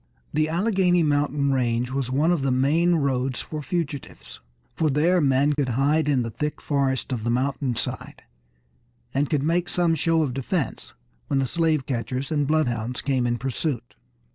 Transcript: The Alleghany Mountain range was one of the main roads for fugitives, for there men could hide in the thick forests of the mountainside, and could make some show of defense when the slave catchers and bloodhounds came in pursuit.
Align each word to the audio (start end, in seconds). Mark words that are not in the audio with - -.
The 0.33 0.49
Alleghany 0.49 1.03
Mountain 1.03 1.51
range 1.51 1.91
was 1.91 2.09
one 2.09 2.31
of 2.31 2.41
the 2.41 2.49
main 2.49 2.95
roads 2.95 3.39
for 3.39 3.61
fugitives, 3.61 4.39
for 4.73 4.89
there 4.89 5.21
men 5.21 5.53
could 5.53 5.69
hide 5.77 6.09
in 6.09 6.23
the 6.23 6.31
thick 6.31 6.59
forests 6.59 7.13
of 7.13 7.23
the 7.23 7.29
mountainside, 7.29 8.23
and 9.13 9.29
could 9.29 9.43
make 9.43 9.69
some 9.69 9.93
show 9.93 10.23
of 10.23 10.33
defense 10.33 10.95
when 11.27 11.37
the 11.37 11.45
slave 11.45 11.85
catchers 11.85 12.31
and 12.31 12.47
bloodhounds 12.47 13.03
came 13.03 13.27
in 13.27 13.37
pursuit. 13.37 13.93